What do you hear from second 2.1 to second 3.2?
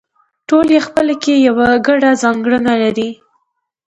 ځانګړنه لري